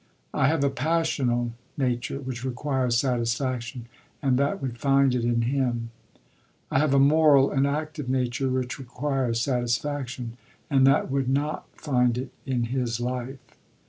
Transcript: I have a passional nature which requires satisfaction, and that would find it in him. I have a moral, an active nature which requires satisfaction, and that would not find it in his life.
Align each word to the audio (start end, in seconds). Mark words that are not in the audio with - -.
I 0.33 0.47
have 0.47 0.63
a 0.63 0.71
passional 0.71 1.51
nature 1.77 2.19
which 2.19 2.43
requires 2.43 2.97
satisfaction, 2.97 3.85
and 4.19 4.35
that 4.39 4.59
would 4.59 4.79
find 4.79 5.13
it 5.13 5.23
in 5.23 5.43
him. 5.43 5.91
I 6.71 6.79
have 6.79 6.95
a 6.95 6.99
moral, 6.99 7.51
an 7.51 7.67
active 7.67 8.09
nature 8.09 8.49
which 8.49 8.79
requires 8.79 9.41
satisfaction, 9.41 10.37
and 10.71 10.87
that 10.87 11.11
would 11.11 11.29
not 11.29 11.67
find 11.79 12.17
it 12.17 12.31
in 12.47 12.63
his 12.63 12.99
life. 12.99 13.37